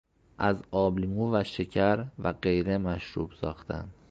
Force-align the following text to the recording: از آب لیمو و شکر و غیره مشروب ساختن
از 0.37 0.55
آب 0.71 0.99
لیمو 0.99 1.31
و 1.35 1.43
شکر 1.43 2.05
و 2.19 2.33
غیره 2.33 2.77
مشروب 2.77 3.31
ساختن 3.41 3.89